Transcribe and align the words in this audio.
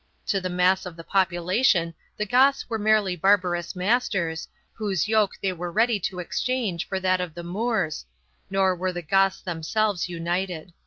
To 0.25 0.41
the 0.41 0.49
mass 0.49 0.87
of 0.87 0.95
the 0.95 1.03
population 1.03 1.93
the 2.17 2.25
Goths 2.25 2.67
were 2.67 2.79
merely 2.79 3.15
barbarous 3.15 3.75
masters, 3.75 4.47
whose 4.73 5.07
yoke 5.07 5.33
they 5.43 5.53
were 5.53 5.71
ready 5.71 5.99
to 5.99 6.17
exchange 6.17 6.87
for 6.87 6.99
that 6.99 7.21
of 7.21 7.35
the 7.35 7.43
Moors, 7.43 8.07
nor 8.49 8.75
were 8.75 8.91
the 8.91 9.03
Goths 9.03 9.41
them 9.41 9.61
selves 9.61 10.09
united. 10.09 10.73